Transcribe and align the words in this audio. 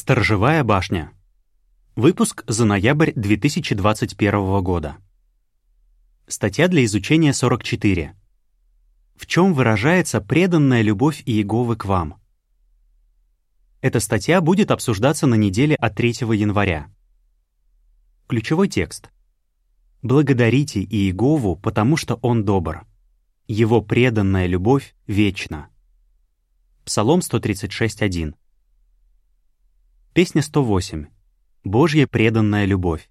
Сторожевая 0.00 0.62
башня. 0.62 1.10
Выпуск 1.96 2.44
за 2.46 2.64
ноябрь 2.64 3.10
2021 3.16 4.62
года. 4.62 4.98
Статья 6.28 6.68
для 6.68 6.84
изучения 6.84 7.32
44. 7.32 8.14
В 9.16 9.26
чем 9.26 9.54
выражается 9.54 10.20
преданная 10.20 10.82
любовь 10.82 11.24
Иеговы 11.26 11.74
к 11.74 11.84
вам? 11.84 12.22
Эта 13.80 13.98
статья 13.98 14.40
будет 14.40 14.70
обсуждаться 14.70 15.26
на 15.26 15.34
неделе 15.34 15.74
от 15.74 15.96
3 15.96 16.10
января. 16.32 16.92
Ключевой 18.28 18.68
текст. 18.68 19.10
«Благодарите 20.02 20.80
Иегову, 20.80 21.56
потому 21.56 21.96
что 21.96 22.20
Он 22.22 22.44
добр. 22.44 22.86
Его 23.48 23.82
преданная 23.82 24.46
любовь 24.46 24.94
вечна». 25.08 25.70
Псалом 26.84 27.18
136.1. 27.18 28.36
Песня 30.18 30.42
108. 30.42 31.06
Божья 31.62 32.08
преданная 32.08 32.64
любовь. 32.64 33.08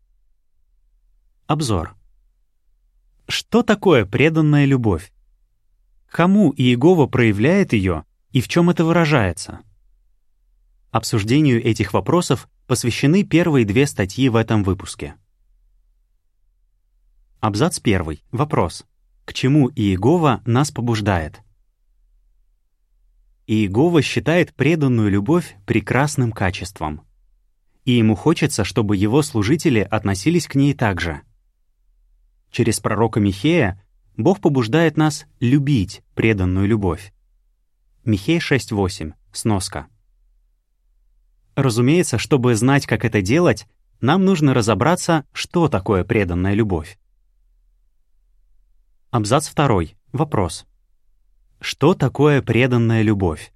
Обзор. 1.46 1.96
Что 3.30 3.64
такое 3.64 4.06
преданная 4.06 4.66
любовь? 4.66 5.14
Кому 6.10 6.52
Иегова 6.52 7.08
проявляет 7.08 7.72
ее 7.72 8.04
и 8.34 8.42
в 8.42 8.50
чем 8.50 8.70
это 8.70 8.84
выражается? 8.84 9.62
Обсуждению 10.92 11.64
этих 11.64 11.94
вопросов 11.94 12.50
посвящены 12.68 13.24
первые 13.24 13.64
две 13.64 13.88
статьи 13.88 14.28
в 14.28 14.36
этом 14.36 14.66
выпуске. 14.66 15.16
Абзац 17.40 17.80
первый. 17.80 18.22
Вопрос. 18.32 18.86
К 19.24 19.34
чему 19.34 19.70
Иегова 19.70 20.42
нас 20.46 20.72
побуждает? 20.72 21.42
Иегова 23.48 24.02
считает 24.02 24.54
преданную 24.54 25.10
любовь 25.10 25.56
прекрасным 25.66 26.34
качеством. 26.34 27.02
И 27.86 27.94
ему 27.94 28.14
хочется, 28.14 28.66
чтобы 28.66 28.98
его 28.98 29.22
служители 29.22 29.80
относились 29.80 30.48
к 30.48 30.56
ней 30.56 30.74
так 30.74 31.00
же. 31.00 31.22
Через 32.52 32.82
пророка 32.82 33.22
Михея 33.22 33.82
Бог 34.18 34.42
побуждает 34.42 34.98
нас 34.98 35.26
любить 35.40 36.04
преданную 36.14 36.68
любовь. 36.68 37.14
Михей 38.04 38.40
6.8. 38.40 39.14
Сноска. 39.32 39.88
Разумеется, 41.56 42.18
чтобы 42.18 42.54
знать, 42.56 42.86
как 42.86 43.06
это 43.06 43.22
делать, 43.22 43.66
нам 44.02 44.26
нужно 44.26 44.54
разобраться, 44.54 45.26
что 45.32 45.70
такое 45.70 46.04
преданная 46.04 46.54
любовь. 46.54 47.00
Абзац 49.10 49.54
2. 49.54 49.84
Вопрос. 50.12 50.66
Что 51.70 51.94
такое 51.94 52.42
преданная 52.42 53.02
любовь? 53.02 53.52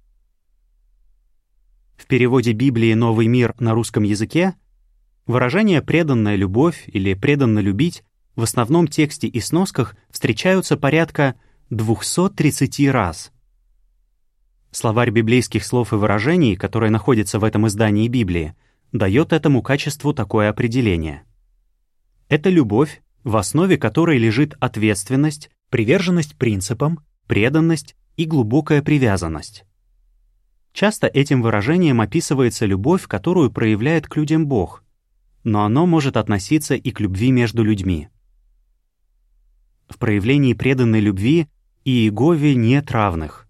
В 1.96 2.06
переводе 2.06 2.52
Библии 2.52 2.92
«Новый 2.92 3.26
мир» 3.26 3.54
на 3.58 3.72
русском 3.72 4.02
языке 4.02 4.54
выражение 5.26 5.80
«преданная 5.80 6.36
любовь» 6.36 6.84
или 6.88 7.14
«преданно 7.14 7.60
любить» 7.60 8.04
в 8.36 8.42
основном 8.42 8.86
тексте 8.86 9.28
и 9.28 9.40
сносках 9.40 9.96
встречаются 10.10 10.76
порядка 10.76 11.36
230 11.70 12.90
раз. 12.90 13.32
Словарь 14.72 15.10
библейских 15.10 15.64
слов 15.64 15.94
и 15.94 15.96
выражений, 15.96 16.54
который 16.54 16.90
находится 16.90 17.38
в 17.38 17.44
этом 17.44 17.66
издании 17.66 18.08
Библии, 18.08 18.54
дает 18.92 19.32
этому 19.32 19.62
качеству 19.62 20.12
такое 20.12 20.50
определение. 20.50 21.24
Это 22.28 22.50
любовь, 22.50 23.00
в 23.24 23.38
основе 23.38 23.78
которой 23.78 24.18
лежит 24.18 24.54
ответственность, 24.60 25.48
приверженность 25.70 26.36
принципам, 26.36 27.00
преданность 27.26 27.96
и 28.16 28.24
глубокая 28.24 28.82
привязанность. 28.82 29.64
Часто 30.72 31.06
этим 31.06 31.42
выражением 31.42 32.00
описывается 32.00 32.66
любовь, 32.66 33.06
которую 33.06 33.50
проявляет 33.50 34.06
к 34.06 34.16
людям 34.16 34.46
Бог, 34.46 34.82
но 35.44 35.64
оно 35.64 35.86
может 35.86 36.16
относиться 36.16 36.74
и 36.74 36.90
к 36.90 37.00
любви 37.00 37.30
между 37.30 37.62
людьми. 37.62 38.08
В 39.88 39.98
проявлении 39.98 40.54
преданной 40.54 41.00
любви 41.00 41.48
Иегове 41.84 42.54
нет 42.54 42.90
равных. 42.90 43.48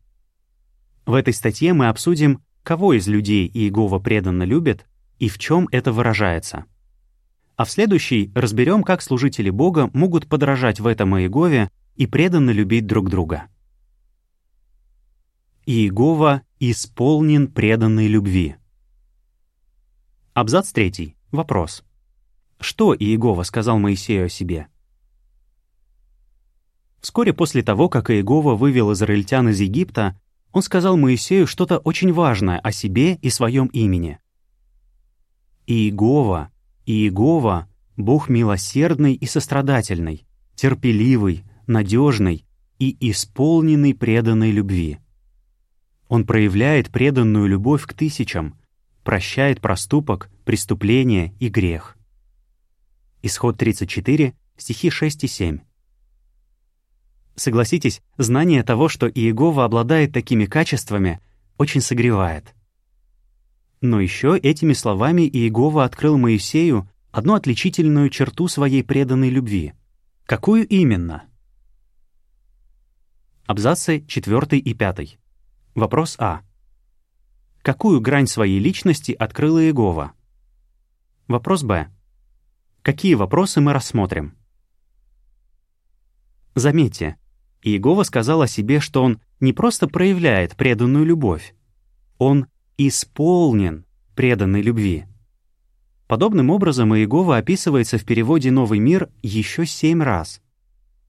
В 1.06 1.14
этой 1.14 1.34
статье 1.34 1.72
мы 1.72 1.88
обсудим, 1.88 2.42
кого 2.62 2.94
из 2.94 3.06
людей 3.06 3.48
Иегова 3.52 3.98
преданно 3.98 4.44
любит 4.44 4.86
и 5.18 5.28
в 5.28 5.38
чем 5.38 5.68
это 5.70 5.92
выражается. 5.92 6.64
А 7.56 7.64
в 7.64 7.70
следующей 7.70 8.32
разберем, 8.34 8.82
как 8.82 9.02
служители 9.02 9.50
Бога 9.50 9.90
могут 9.92 10.28
подражать 10.28 10.80
в 10.80 10.86
этом 10.86 11.16
Иегове 11.16 11.70
и 11.94 12.06
преданно 12.06 12.50
любить 12.50 12.86
друг 12.86 13.08
друга. 13.08 13.48
Иегова 15.64 16.42
исполнен 16.58 17.46
преданной 17.46 18.08
любви. 18.08 18.56
Абзац 20.34 20.72
3. 20.72 21.14
Вопрос. 21.30 21.84
Что 22.58 22.96
Иегова 22.96 23.44
сказал 23.44 23.78
Моисею 23.78 24.26
о 24.26 24.28
себе? 24.28 24.66
Вскоре 27.00 27.32
после 27.32 27.62
того, 27.62 27.88
как 27.88 28.10
Иегова 28.10 28.56
вывел 28.56 28.92
израильтян 28.92 29.50
из 29.50 29.60
Египта, 29.60 30.18
он 30.50 30.62
сказал 30.62 30.96
Моисею 30.96 31.46
что-то 31.46 31.78
очень 31.78 32.12
важное 32.12 32.58
о 32.58 32.72
себе 32.72 33.14
и 33.22 33.30
своем 33.30 33.68
имени. 33.68 34.18
Иегова, 35.68 36.50
Иегова, 36.86 37.68
Бог 37.96 38.28
милосердный 38.28 39.14
и 39.14 39.26
сострадательный, 39.26 40.26
терпеливый, 40.56 41.44
надежный 41.68 42.46
и 42.80 42.96
исполненный 43.12 43.94
преданной 43.94 44.50
любви. 44.50 44.98
Он 46.12 46.26
проявляет 46.26 46.90
преданную 46.90 47.46
любовь 47.46 47.86
к 47.86 47.94
тысячам, 47.94 48.58
прощает 49.02 49.62
проступок, 49.62 50.28
преступление 50.44 51.32
и 51.40 51.48
грех. 51.48 51.96
Исход 53.22 53.56
34, 53.56 54.34
стихи 54.58 54.90
6 54.90 55.24
и 55.24 55.26
7. 55.26 55.60
Согласитесь, 57.34 58.02
знание 58.18 58.62
того, 58.62 58.90
что 58.90 59.08
Иегова 59.08 59.64
обладает 59.64 60.12
такими 60.12 60.44
качествами, 60.44 61.18
очень 61.56 61.80
согревает. 61.80 62.54
Но 63.80 63.98
еще 63.98 64.36
этими 64.36 64.74
словами 64.74 65.22
Иегова 65.22 65.82
открыл 65.82 66.18
Моисею 66.18 66.90
одну 67.10 67.32
отличительную 67.32 68.10
черту 68.10 68.48
своей 68.48 68.84
преданной 68.84 69.30
любви. 69.30 69.72
Какую 70.26 70.68
именно? 70.68 71.24
Абзацы 73.46 74.04
4 74.06 74.58
и 74.58 74.74
5. 74.74 75.21
Вопрос 75.74 76.16
А. 76.18 76.42
Какую 77.62 78.00
грань 78.02 78.26
своей 78.26 78.58
личности 78.58 79.12
открыла 79.12 79.62
Иегова? 79.62 80.12
Вопрос 81.28 81.62
Б. 81.62 81.88
Какие 82.82 83.14
вопросы 83.14 83.62
мы 83.62 83.72
рассмотрим? 83.72 84.36
Заметьте, 86.54 87.16
Иегова 87.62 88.02
сказал 88.02 88.42
о 88.42 88.48
себе, 88.48 88.80
что 88.80 89.02
он 89.02 89.20
не 89.40 89.54
просто 89.54 89.88
проявляет 89.88 90.56
преданную 90.56 91.06
любовь, 91.06 91.54
он 92.18 92.48
исполнен 92.76 93.86
преданной 94.14 94.60
любви. 94.60 95.06
Подобным 96.06 96.50
образом 96.50 96.94
Иегова 96.94 97.38
описывается 97.38 97.96
в 97.96 98.04
переводе 98.04 98.50
«Новый 98.50 98.78
мир» 98.78 99.08
еще 99.22 99.64
семь 99.64 100.02
раз. 100.02 100.42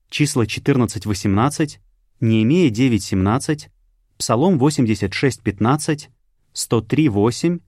Числа 0.09 0.44
14-18, 0.44 1.80
Неемея 2.22 2.72
9-17, 2.72 3.69
Псалом 4.23 4.57
86.15, 4.57 6.07
103.8, 6.53 7.59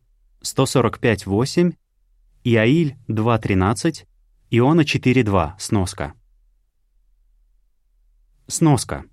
145.8, 0.41 1.73
Иаиль 2.45 2.95
2.13, 3.09 4.05
Иона 4.51 4.81
4.2, 4.83 5.51
сноска. 5.59 6.13
Сноска. 8.47 9.03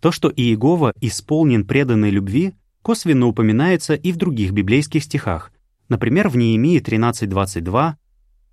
То, 0.00 0.10
что 0.10 0.32
Иегова 0.36 0.92
исполнен 1.00 1.64
преданной 1.64 2.10
любви, 2.10 2.56
косвенно 2.82 3.28
упоминается 3.28 3.94
и 3.94 4.10
в 4.10 4.16
других 4.16 4.50
библейских 4.50 5.04
стихах, 5.04 5.52
например, 5.88 6.28
в 6.28 6.36
Неемии 6.36 6.80
13.22, 6.80 7.94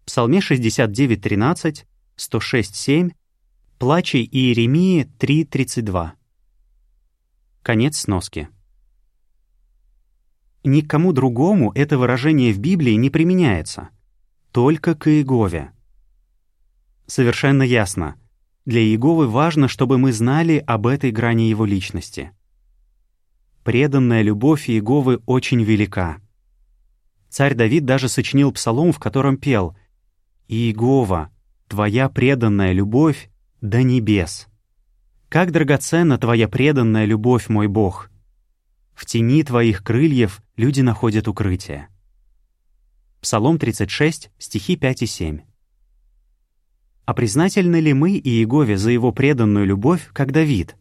Псалме 0.05 0.37
69.13, 0.37 1.85
106.7, 2.17 3.13
Плаче 3.79 4.19
Иеремии 4.19 5.09
3.32. 5.17 6.11
Конец 7.65 7.97
сноски. 7.97 8.47
Никому 10.63 11.13
другому 11.13 11.71
это 11.73 11.97
выражение 11.97 12.53
в 12.53 12.59
Библии 12.59 12.91
не 12.91 13.09
применяется, 13.09 13.89
только 14.51 14.93
к 14.93 15.07
Иегове. 15.07 15.71
Совершенно 17.07 17.63
ясно, 17.63 18.21
для 18.65 18.81
Иеговы 18.81 19.27
важно, 19.27 19.67
чтобы 19.67 19.97
мы 19.97 20.13
знали 20.13 20.63
об 20.67 20.85
этой 20.85 21.09
грани 21.09 21.49
его 21.49 21.65
личности. 21.65 22.33
Преданная 23.63 24.21
любовь 24.21 24.69
Иеговы 24.69 25.23
очень 25.25 25.63
велика. 25.63 26.21
Царь 27.29 27.55
Давид 27.55 27.83
даже 27.83 28.09
сочинил 28.09 28.51
псалом, 28.51 28.91
в 28.91 28.99
котором 28.99 29.37
пел 29.37 29.75
«Иегова, 30.47 31.31
твоя 31.67 32.09
преданная 32.09 32.73
любовь 32.73 33.31
до 33.61 33.81
небес». 33.81 34.49
Как 35.35 35.51
драгоценна 35.51 36.17
Твоя 36.17 36.47
преданная 36.47 37.03
любовь, 37.03 37.49
мой 37.49 37.67
Бог! 37.67 38.09
В 38.93 39.05
тени 39.05 39.43
Твоих 39.43 39.83
крыльев 39.83 40.41
люди 40.55 40.79
находят 40.79 41.27
укрытие. 41.27 41.89
Псалом 43.19 43.59
36, 43.59 44.31
стихи 44.37 44.77
5 44.77 45.01
и 45.01 45.05
7. 45.05 45.41
А 47.03 47.13
признательны 47.13 47.81
ли 47.81 47.91
мы 47.91 48.11
Иегове 48.11 48.77
за 48.77 48.91
его 48.91 49.11
преданную 49.11 49.65
любовь, 49.65 50.09
как 50.13 50.31
Давид? 50.31 50.77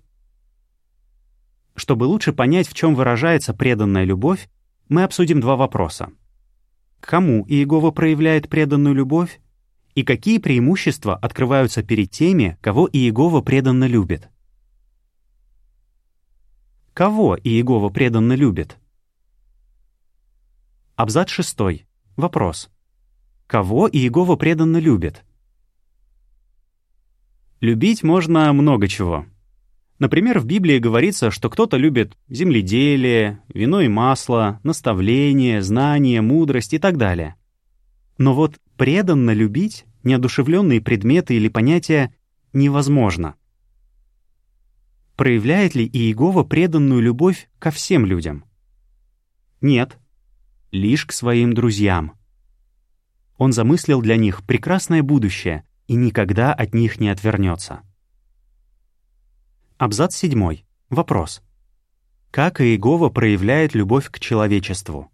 Чтобы 1.74 2.04
лучше 2.04 2.32
понять, 2.32 2.68
в 2.68 2.74
чем 2.74 2.94
выражается 2.94 3.54
преданная 3.54 4.04
любовь, 4.04 4.48
мы 4.88 5.02
обсудим 5.02 5.40
два 5.40 5.56
вопроса. 5.56 6.12
Кому 7.00 7.44
Иегова 7.48 7.90
проявляет 7.90 8.48
преданную 8.48 8.94
любовь? 8.94 9.40
И 9.96 10.04
какие 10.04 10.38
преимущества 10.38 11.16
открываются 11.16 11.82
перед 11.82 12.12
теми, 12.12 12.56
кого 12.60 12.88
Иегова 12.92 13.40
преданно 13.40 13.88
любит? 13.88 14.30
Кого 16.94 17.36
Иегова 17.36 17.88
преданно 17.88 18.34
любит? 18.34 18.76
Абзац 20.94 21.28
6. 21.28 21.84
Вопрос. 22.14 22.70
Кого 23.48 23.88
Иегова 23.88 24.36
преданно 24.36 24.76
любит? 24.76 25.24
Любить 27.60 28.04
можно 28.04 28.52
много 28.52 28.86
чего. 28.86 29.26
Например, 29.98 30.38
в 30.38 30.44
Библии 30.44 30.78
говорится, 30.78 31.32
что 31.32 31.50
кто-то 31.50 31.78
любит 31.78 32.16
земледелие, 32.28 33.40
вино 33.48 33.80
и 33.80 33.88
масло, 33.88 34.60
наставление, 34.62 35.62
знание, 35.62 36.20
мудрость 36.20 36.74
и 36.74 36.78
так 36.78 36.96
далее. 36.96 37.34
Но 38.18 38.34
вот 38.34 38.60
преданно 38.76 39.32
любить 39.32 39.84
неодушевленные 40.04 40.80
предметы 40.80 41.34
или 41.34 41.48
понятия 41.48 42.14
невозможно. 42.52 43.34
Проявляет 45.16 45.76
ли 45.76 45.86
Иегова 45.86 46.42
преданную 46.42 47.00
любовь 47.00 47.48
ко 47.60 47.70
всем 47.70 48.04
людям? 48.04 48.44
Нет, 49.60 49.96
лишь 50.72 51.06
к 51.06 51.12
своим 51.12 51.52
друзьям. 51.52 52.18
Он 53.36 53.52
замыслил 53.52 54.02
для 54.02 54.16
них 54.16 54.44
прекрасное 54.44 55.04
будущее 55.04 55.64
и 55.86 55.94
никогда 55.94 56.52
от 56.52 56.74
них 56.74 56.98
не 56.98 57.08
отвернется. 57.08 57.82
Абзац 59.78 60.16
7. 60.16 60.62
Вопрос. 60.90 61.42
Как 62.32 62.60
Иегова 62.60 63.08
проявляет 63.08 63.74
любовь 63.74 64.10
к 64.10 64.18
человечеству? 64.18 65.12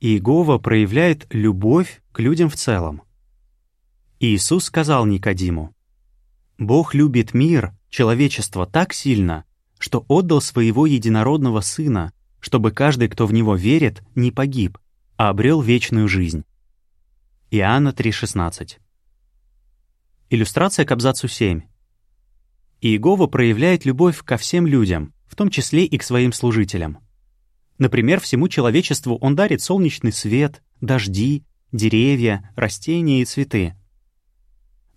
Иегова 0.00 0.56
проявляет 0.56 1.26
любовь 1.34 2.02
к 2.12 2.20
людям 2.20 2.48
в 2.48 2.56
целом. 2.56 3.02
Иисус 4.18 4.64
сказал 4.64 5.04
Никодиму, 5.04 5.74
«Бог 6.56 6.94
любит 6.94 7.34
мир, 7.34 7.74
человечество 7.92 8.66
так 8.66 8.94
сильно, 8.94 9.44
что 9.78 10.04
отдал 10.08 10.40
своего 10.40 10.86
единородного 10.86 11.60
Сына, 11.60 12.12
чтобы 12.40 12.72
каждый, 12.72 13.08
кто 13.08 13.26
в 13.26 13.32
Него 13.32 13.54
верит, 13.54 14.02
не 14.16 14.32
погиб, 14.32 14.78
а 15.16 15.28
обрел 15.28 15.60
вечную 15.60 16.08
жизнь. 16.08 16.44
Иоанна 17.50 17.90
3,16. 17.90 18.78
Иллюстрация 20.30 20.86
к 20.86 20.90
абзацу 20.90 21.28
7. 21.28 21.62
Иегова 22.80 23.26
проявляет 23.26 23.84
любовь 23.84 24.22
ко 24.24 24.38
всем 24.38 24.66
людям, 24.66 25.12
в 25.26 25.36
том 25.36 25.50
числе 25.50 25.84
и 25.84 25.98
к 25.98 26.02
своим 26.02 26.32
служителям. 26.32 26.98
Например, 27.76 28.20
всему 28.20 28.48
человечеству 28.48 29.18
он 29.18 29.36
дарит 29.36 29.60
солнечный 29.60 30.12
свет, 30.12 30.62
дожди, 30.80 31.44
деревья, 31.72 32.50
растения 32.56 33.20
и 33.20 33.24
цветы. 33.26 33.76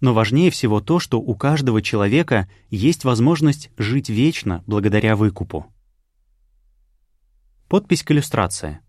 Но 0.05 0.13
важнее 0.13 0.51
всего 0.51 0.81
то, 0.81 0.99
что 0.99 1.19
у 1.19 1.33
каждого 1.33 1.81
человека 1.81 2.47
есть 2.69 3.05
возможность 3.05 3.71
жить 3.75 4.07
вечно 4.07 4.63
благодаря 4.67 5.15
выкупу. 5.15 5.65
Подпись 7.67 8.03
к 8.03 8.11
иллюстрации. 8.11 8.81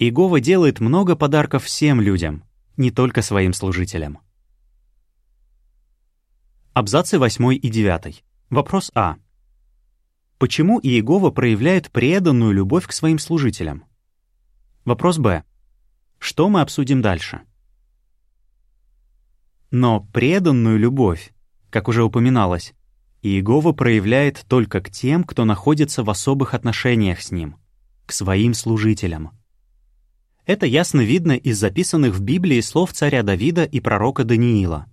Иегова 0.00 0.40
делает 0.40 0.80
много 0.80 1.14
подарков 1.14 1.62
всем 1.62 2.00
людям, 2.00 2.42
не 2.76 2.90
только 2.90 3.22
своим 3.22 3.52
служителям. 3.52 4.18
Абзацы 6.72 7.16
8 7.16 7.54
и 7.54 7.68
9. 7.68 8.24
Вопрос 8.48 8.90
А. 8.96 9.14
Почему 10.38 10.80
Иегова 10.80 11.30
проявляет 11.30 11.88
преданную 11.92 12.50
любовь 12.50 12.88
к 12.88 12.92
своим 12.92 13.20
служителям? 13.20 13.84
Вопрос 14.84 15.18
Б. 15.18 15.44
Что 16.18 16.48
мы 16.48 16.62
обсудим 16.62 17.00
дальше? 17.00 17.42
Но 19.70 20.00
преданную 20.12 20.78
любовь, 20.78 21.32
как 21.70 21.88
уже 21.88 22.02
упоминалось, 22.02 22.74
Иегова 23.22 23.72
проявляет 23.72 24.44
только 24.48 24.80
к 24.80 24.90
тем, 24.90 25.24
кто 25.24 25.44
находится 25.44 26.02
в 26.02 26.10
особых 26.10 26.54
отношениях 26.54 27.20
с 27.20 27.30
Ним 27.30 27.56
к 28.06 28.12
своим 28.12 28.54
служителям. 28.54 29.30
Это 30.44 30.66
ясно 30.66 31.02
видно 31.02 31.32
из 31.36 31.58
записанных 31.60 32.16
в 32.16 32.22
Библии 32.22 32.60
слов 32.60 32.92
царя 32.92 33.22
Давида 33.22 33.62
и 33.62 33.78
пророка 33.78 34.24
Даниила. 34.24 34.86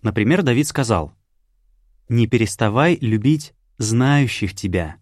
Например, 0.00 0.42
Давид 0.42 0.66
сказал, 0.66 1.12
«Не 2.08 2.26
переставай 2.26 2.96
любить 3.02 3.52
знающих 3.76 4.54
тебя, 4.54 4.96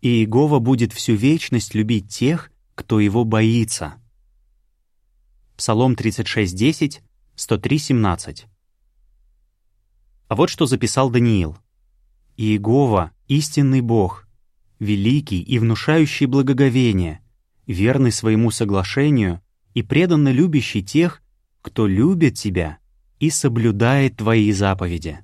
Иегова 0.00 0.60
будет 0.60 0.92
всю 0.92 1.14
вечность 1.14 1.74
любить 1.74 2.08
тех, 2.08 2.52
кто 2.76 3.00
его 3.00 3.24
боится». 3.24 3.94
Псалом 5.56 5.94
36.10, 5.94 7.00
103.17. 7.36 8.44
А 10.28 10.34
вот 10.34 10.50
что 10.50 10.66
записал 10.66 11.10
Даниил. 11.10 11.56
«Иегова— 12.36 13.12
истинный 13.28 13.80
Бог, 13.80 14.26
великий 14.78 15.42
и 15.42 15.58
внушающий 15.58 16.26
благоговение, 16.26 17.20
верный 17.66 18.12
своему 18.12 18.50
соглашению 18.50 19.42
и 19.74 19.82
преданно 19.82 20.32
любящий 20.32 20.82
тех, 20.82 21.22
кто 21.62 21.86
любит 21.86 22.34
тебя 22.34 22.78
и 23.18 23.30
соблюдает 23.30 24.16
твои 24.16 24.52
заповеди. 24.52 25.20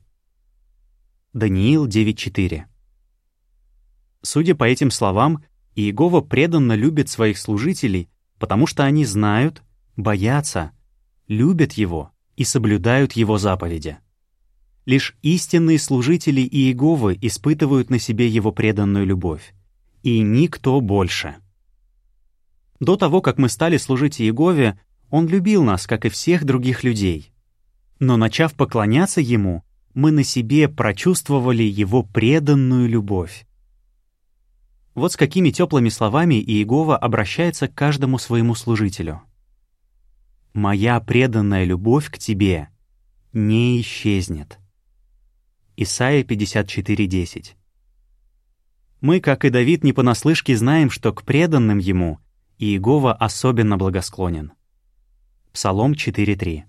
Даниил 1.32 1.86
9.4 1.86 2.64
Судя 4.22 4.54
по 4.54 4.64
этим 4.64 4.90
словам, 4.90 5.44
Иегова 5.74 6.20
преданно 6.20 6.74
любит 6.74 7.08
своих 7.08 7.38
служителей, 7.38 8.10
потому 8.38 8.66
что 8.66 8.84
они 8.84 9.04
знают, 9.04 9.62
боятся, 9.96 10.72
любят 11.28 11.72
Его 11.74 12.10
и 12.36 12.44
соблюдают 12.44 13.12
Его 13.12 13.38
заповеди. 13.38 13.98
Лишь 14.84 15.16
истинные 15.22 15.78
служители 15.78 16.40
Иеговы 16.40 17.16
испытывают 17.20 17.90
на 17.90 17.98
себе 17.98 18.26
его 18.26 18.50
преданную 18.50 19.06
любовь. 19.06 19.54
И 20.02 20.20
никто 20.20 20.80
больше. 20.80 21.36
До 22.80 22.96
того, 22.96 23.20
как 23.20 23.38
мы 23.38 23.48
стали 23.48 23.76
служить 23.76 24.20
Иегове, 24.20 24.78
Он 25.08 25.28
любил 25.28 25.62
нас, 25.62 25.86
как 25.86 26.04
и 26.04 26.08
всех 26.08 26.44
других 26.44 26.82
людей. 26.82 27.32
Но 28.00 28.16
начав 28.16 28.54
поклоняться 28.54 29.20
Ему, 29.20 29.62
мы 29.94 30.10
на 30.10 30.24
себе 30.24 30.68
прочувствовали 30.68 31.62
Его 31.62 32.02
преданную 32.02 32.88
любовь. 32.88 33.46
Вот 34.94 35.12
с 35.12 35.16
какими 35.16 35.50
теплыми 35.50 35.90
словами 35.90 36.34
Иегова 36.34 36.96
обращается 36.96 37.68
к 37.68 37.74
каждому 37.74 38.18
своему 38.18 38.54
служителю. 38.54 39.22
«Моя 40.54 41.00
преданная 41.00 41.64
любовь 41.64 42.10
к 42.10 42.18
тебе 42.18 42.68
не 43.32 43.80
исчезнет». 43.80 44.58
Исайя 45.76 46.22
54.10. 46.22 47.54
Мы, 49.00 49.20
как 49.20 49.44
и 49.44 49.50
Давид, 49.50 49.82
не 49.82 49.92
понаслышке 49.92 50.56
знаем, 50.56 50.90
что 50.90 51.12
к 51.12 51.24
преданным 51.24 51.78
ему 51.78 52.20
Иегова 52.58 53.14
особенно 53.14 53.76
благосклонен. 53.76 54.52
Псалом 55.52 55.92
4.3. 55.92 56.62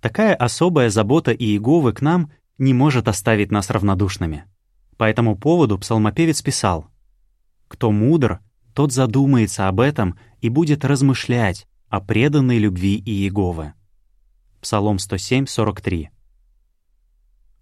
Такая 0.00 0.34
особая 0.34 0.88
забота 0.88 1.32
Иеговы 1.32 1.92
к 1.92 2.00
нам 2.00 2.32
не 2.58 2.72
может 2.74 3.06
оставить 3.06 3.50
нас 3.50 3.68
равнодушными. 3.70 4.44
По 4.96 5.04
этому 5.04 5.36
поводу 5.36 5.78
псалмопевец 5.78 6.42
писал 6.42 6.86
«Кто 7.68 7.92
мудр, 7.92 8.40
тот 8.74 8.92
задумается 8.92 9.68
об 9.68 9.80
этом 9.80 10.18
и 10.42 10.50
будет 10.50 10.84
размышлять 10.84 11.66
о 11.88 12.02
преданной 12.02 12.58
любви 12.58 12.98
Иеговы». 12.98 13.72
Псалом 14.60 14.98
107, 14.98 15.46
43. 15.46 16.10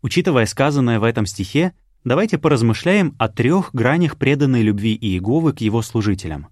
Учитывая 0.03 0.47
сказанное 0.47 0.99
в 0.99 1.05
этом 1.05 1.27
стихе, 1.27 1.73
давайте 2.03 2.39
поразмышляем 2.39 3.15
о 3.19 3.29
трех 3.29 3.73
гранях 3.73 4.17
преданной 4.17 4.63
любви 4.63 4.97
Иеговы 5.01 5.53
к 5.53 5.61
его 5.61 5.83
служителям. 5.83 6.49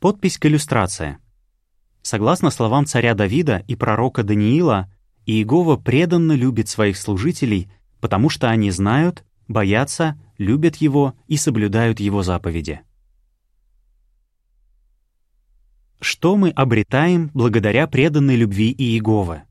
Подпись 0.00 0.38
к 0.38 0.46
иллюстрации. 0.46 1.18
Согласно 2.02 2.50
словам 2.50 2.86
царя 2.86 3.14
Давида 3.14 3.62
и 3.68 3.76
пророка 3.76 4.24
Даниила, 4.24 4.90
Иегова 5.24 5.76
преданно 5.76 6.32
любит 6.32 6.68
своих 6.68 6.96
служителей, 6.96 7.70
потому 8.00 8.28
что 8.28 8.50
они 8.50 8.72
знают, 8.72 9.24
боятся, 9.46 10.18
любят 10.38 10.76
его 10.76 11.14
и 11.28 11.36
соблюдают 11.36 12.00
его 12.00 12.24
заповеди. 12.24 12.80
Что 16.04 16.36
мы 16.36 16.50
обретаем 16.50 17.30
благодаря 17.32 17.86
преданной 17.86 18.34
любви 18.34 18.74
Иеговы? 18.76 19.42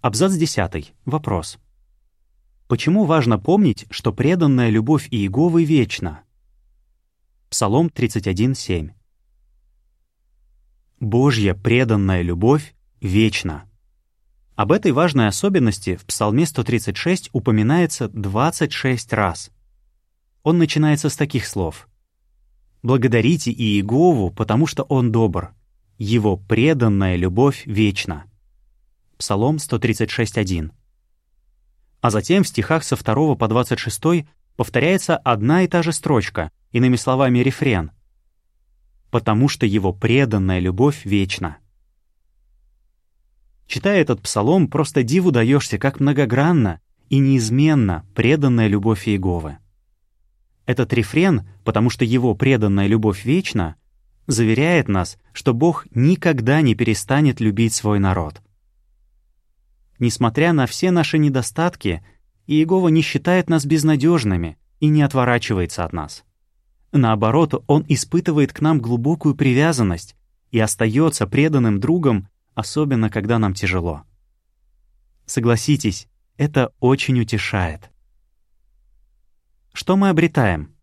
Абзац 0.00 0.34
10. 0.34 0.94
Вопрос. 1.04 1.58
Почему 2.66 3.04
важно 3.04 3.38
помнить, 3.38 3.86
что 3.88 4.12
преданная 4.12 4.68
любовь 4.68 5.06
Иеговы 5.12 5.62
вечна? 5.62 6.24
Псалом 7.48 7.86
31.7 7.86 8.90
Божья 10.98 11.54
преданная 11.54 12.22
любовь 12.22 12.74
вечна. 13.00 13.70
Об 14.56 14.72
этой 14.72 14.90
важной 14.90 15.28
особенности 15.28 15.94
в 15.94 16.04
Псалме 16.04 16.46
136 16.46 17.30
упоминается 17.32 18.08
26 18.08 19.12
раз. 19.12 19.52
Он 20.42 20.58
начинается 20.58 21.10
с 21.10 21.14
таких 21.14 21.46
слов. 21.46 21.86
«Благодарите 22.86 23.50
Иегову, 23.50 24.30
потому 24.30 24.68
что 24.68 24.84
Он 24.84 25.10
добр. 25.10 25.52
Его 25.98 26.36
преданная 26.36 27.16
любовь 27.16 27.64
вечна». 27.66 28.26
Псалом 29.18 29.56
136.1. 29.56 30.70
А 32.00 32.10
затем 32.10 32.44
в 32.44 32.46
стихах 32.46 32.84
со 32.84 32.94
2 32.94 33.34
по 33.34 33.48
26 33.48 34.28
повторяется 34.54 35.16
одна 35.16 35.62
и 35.62 35.66
та 35.66 35.82
же 35.82 35.90
строчка, 35.90 36.52
иными 36.70 36.94
словами 36.94 37.40
рефрен. 37.40 37.90
«Потому 39.10 39.48
что 39.48 39.66
его 39.66 39.92
преданная 39.92 40.60
любовь 40.60 41.04
вечна». 41.04 41.56
Читая 43.66 44.00
этот 44.00 44.22
псалом, 44.22 44.68
просто 44.68 45.02
диву 45.02 45.32
даешься, 45.32 45.76
как 45.78 45.98
многогранно 45.98 46.80
и 47.08 47.18
неизменно 47.18 48.06
преданная 48.14 48.68
любовь 48.68 49.08
Иеговы. 49.08 49.58
Этот 50.66 50.92
рефрен, 50.92 51.48
потому 51.64 51.90
что 51.90 52.04
его 52.04 52.34
преданная 52.34 52.88
любовь 52.88 53.24
вечна, 53.24 53.76
заверяет 54.26 54.88
нас, 54.88 55.16
что 55.32 55.54
Бог 55.54 55.86
никогда 55.94 56.60
не 56.60 56.74
перестанет 56.74 57.40
любить 57.40 57.72
свой 57.72 58.00
народ. 58.00 58.42
Несмотря 59.98 60.52
на 60.52 60.66
все 60.66 60.90
наши 60.90 61.18
недостатки, 61.18 62.04
Иегова 62.46 62.88
не 62.88 63.00
считает 63.00 63.48
нас 63.48 63.64
безнадежными 63.64 64.58
и 64.80 64.88
не 64.88 65.02
отворачивается 65.02 65.84
от 65.84 65.92
нас. 65.92 66.24
Наоборот, 66.92 67.62
Он 67.66 67.84
испытывает 67.88 68.52
к 68.52 68.60
нам 68.60 68.80
глубокую 68.80 69.34
привязанность 69.34 70.16
и 70.50 70.58
остается 70.58 71.26
преданным 71.26 71.80
другом, 71.80 72.28
особенно 72.54 73.10
когда 73.10 73.38
нам 73.38 73.54
тяжело. 73.54 74.02
Согласитесь, 75.26 76.08
это 76.36 76.72
очень 76.80 77.20
утешает. 77.20 77.90
Что 79.76 79.98
мы 79.98 80.08
обретаем? 80.08 80.74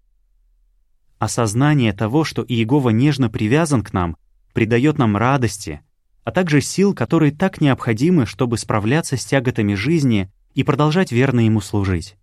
Осознание 1.17 1.93
того, 1.93 2.23
что 2.23 2.45
Иегова 2.47 2.91
нежно 2.91 3.27
привязан 3.27 3.83
к 3.83 3.91
нам, 3.91 4.17
придает 4.53 5.00
нам 5.00 5.17
радости, 5.17 5.81
а 6.23 6.29
также 6.29 6.62
сил, 6.62 6.93
которые 6.93 7.31
так 7.31 7.59
необходимы, 7.59 8.27
чтобы 8.27 8.59
справляться 8.59 9.17
с 9.17 9.25
тяготами 9.25 9.73
жизни 9.73 10.31
и 10.53 10.62
продолжать 10.62 11.12
верно 11.12 11.39
ему 11.39 11.59
служить. 11.59 12.17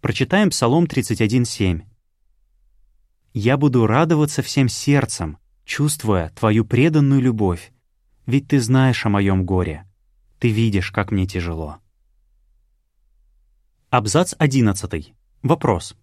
Прочитаем 0.00 0.50
Псалом 0.50 0.86
31.7. 0.86 1.82
«Я 3.34 3.56
буду 3.56 3.86
радоваться 3.86 4.42
всем 4.42 4.68
сердцем, 4.68 5.38
чувствуя 5.64 6.30
твою 6.30 6.64
преданную 6.64 7.20
любовь, 7.20 7.70
ведь 8.26 8.48
ты 8.48 8.58
знаешь 8.58 9.06
о 9.06 9.08
моем 9.08 9.46
горе, 9.46 9.88
ты 10.40 10.50
видишь, 10.50 10.90
как 10.90 11.12
мне 11.12 11.28
тяжело». 11.28 11.78
Абзац 13.92 14.34
11. 14.38 15.12
Вопрос. 15.42 15.94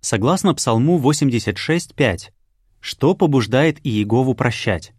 Согласно 0.00 0.54
Псалму 0.54 0.98
86.5, 0.98 2.30
что 2.80 3.14
побуждает 3.14 3.78
Иегову 3.86 4.34
прощать? 4.34 4.94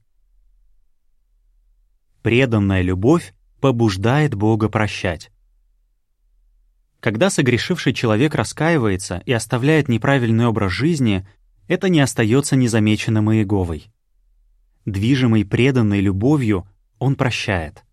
Преданная 2.22 2.84
любовь 2.84 3.34
побуждает 3.60 4.36
Бога 4.36 4.70
прощать. 4.70 5.32
Когда 7.00 7.32
согрешивший 7.32 7.94
человек 7.94 8.36
раскаивается 8.36 9.24
и 9.26 9.32
оставляет 9.34 9.90
неправильный 9.90 10.46
образ 10.46 10.72
жизни, 10.72 11.28
это 11.68 11.90
не 11.90 12.02
остается 12.02 12.56
незамеченным 12.56 13.34
Иеговой. 13.34 13.88
Движимый 14.86 15.44
преданной 15.44 16.02
любовью, 16.02 16.68
он 17.00 17.16
прощает. 17.16 17.84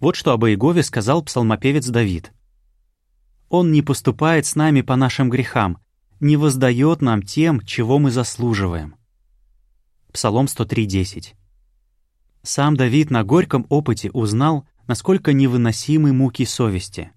Вот 0.00 0.16
что 0.16 0.32
об 0.32 0.46
Иегове 0.46 0.82
сказал 0.82 1.22
псалмопевец 1.22 1.86
Давид. 1.88 2.32
«Он 3.52 3.70
не 3.70 3.82
поступает 3.82 4.46
с 4.46 4.56
нами 4.56 4.80
по 4.80 4.96
нашим 4.96 5.28
грехам, 5.28 5.76
не 6.20 6.38
воздает 6.38 7.02
нам 7.02 7.22
тем, 7.22 7.60
чего 7.60 7.98
мы 7.98 8.10
заслуживаем. 8.10 8.96
Псалом 10.10 10.46
103.10. 10.46 11.34
Сам 12.42 12.76
Давид 12.78 13.10
на 13.10 13.24
горьком 13.24 13.66
опыте 13.68 14.10
узнал, 14.12 14.66
насколько 14.86 15.34
невыносимы 15.34 16.14
муки 16.14 16.46
совести. 16.46 17.12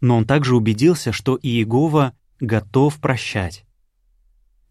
Но 0.00 0.16
он 0.16 0.24
также 0.24 0.56
убедился, 0.56 1.12
что 1.12 1.38
Иегова 1.40 2.14
готов 2.40 2.98
прощать. 2.98 3.64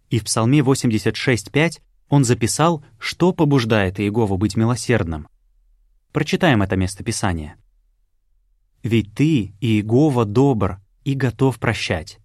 И 0.09 0.19
в 0.19 0.25
Псалме 0.25 0.59
86.5 0.59 1.79
он 2.09 2.25
записал, 2.25 2.83
что 2.99 3.31
побуждает 3.31 4.01
Иегову 4.01 4.35
быть 4.35 4.57
милосердным. 4.57 5.29
Прочитаем 6.11 6.63
это 6.63 6.75
место 6.75 7.01
Писания. 7.01 7.55
«Ведь 8.85 9.15
ты, 9.15 9.55
Иегова, 9.61 10.25
добр 10.25 10.79
и 11.03 11.15
готов 11.15 11.57
прощать 11.57 12.19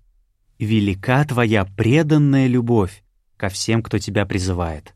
велика 0.58 1.24
твоя 1.24 1.64
преданная 1.64 2.48
любовь 2.48 3.02
ко 3.38 3.48
всем, 3.48 3.82
кто 3.82 3.98
тебя 3.98 4.26
призывает». 4.26 4.94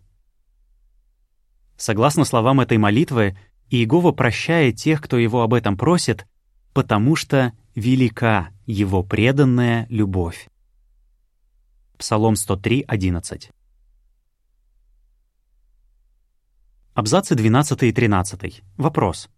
Согласно 1.78 2.26
словам 2.26 2.61
этой 2.61 2.76
молитвы, 2.76 3.38
Иегова 3.71 4.12
прощает 4.12 4.76
тех, 4.76 5.00
кто 5.00 5.16
его 5.16 5.40
об 5.40 5.54
этом 5.54 5.78
просит, 5.78 6.26
потому 6.75 7.16
что 7.16 7.54
велика 7.75 8.50
его 8.66 9.02
преданная 9.02 9.87
любовь. 9.88 10.50
Псалом 11.97 12.37
103, 12.37 12.85
11. 12.87 13.50
Абзацы 16.92 17.35
12 17.35 17.83
и 17.85 17.92
13. 17.92 18.62
Вопрос. 18.76 19.30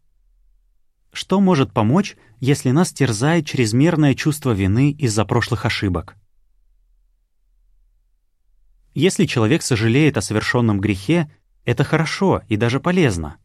Что 1.17 1.41
может 1.41 1.73
помочь, 1.73 2.15
если 2.41 2.73
нас 2.73 2.93
терзает 2.93 3.47
чрезмерное 3.47 4.15
чувство 4.15 4.51
вины 4.51 4.91
из-за 4.91 5.25
прошлых 5.25 5.65
ошибок? 5.65 6.15
Если 8.93 9.25
человек 9.25 9.63
сожалеет 9.63 10.19
о 10.19 10.21
совершенном 10.21 10.79
грехе, 10.79 11.31
это 11.65 11.85
хорошо 11.85 12.43
и 12.51 12.59
даже 12.59 12.81
полезно. 12.81 13.39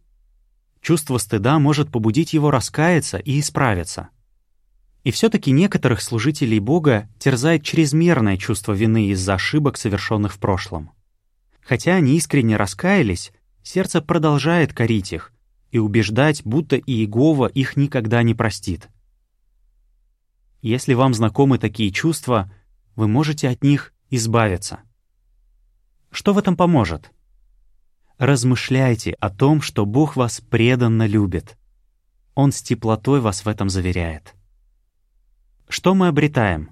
Чувство 0.81 1.17
стыда 1.17 1.59
может 1.59 1.89
побудить 1.89 2.33
его 2.33 2.51
раскаяться 2.51 3.17
и 3.19 3.39
исправиться. 3.39 4.09
И 5.05 5.11
все-таки 5.11 5.51
некоторых 5.51 6.01
служителей 6.01 6.59
Бога 6.59 7.07
терзает 7.19 7.63
чрезмерное 7.63 8.35
чувство 8.35 8.73
вины 8.73 9.11
из-за 9.11 9.35
ошибок, 9.35 9.77
совершенных 9.77 10.33
в 10.33 10.39
прошлом. 10.39 10.91
Хотя 11.61 11.95
они 11.95 12.17
искренне 12.17 12.57
раскаялись, 12.57 13.31
сердце 13.63 14.01
продолжает 14.01 14.73
корить 14.73 15.13
их, 15.13 15.31
и 15.71 15.79
убеждать, 15.79 16.43
будто 16.43 16.77
Иегова 16.77 17.47
их 17.47 17.77
никогда 17.77 18.23
не 18.23 18.35
простит. 18.35 18.89
Если 20.61 20.93
вам 20.93 21.13
знакомы 21.13 21.57
такие 21.57 21.91
чувства, 21.91 22.51
вы 22.95 23.07
можете 23.07 23.49
от 23.49 23.63
них 23.63 23.93
избавиться. 24.09 24.81
Что 26.11 26.33
в 26.33 26.37
этом 26.37 26.55
поможет? 26.55 27.11
Размышляйте 28.17 29.11
о 29.13 29.29
том, 29.29 29.61
что 29.61 29.85
Бог 29.85 30.15
вас 30.15 30.41
преданно 30.41 31.07
любит. 31.07 31.57
Он 32.35 32.51
с 32.51 32.61
теплотой 32.61 33.21
вас 33.21 33.45
в 33.45 33.47
этом 33.47 33.69
заверяет. 33.69 34.35
Что 35.67 35.95
мы 35.95 36.07
обретаем? 36.07 36.71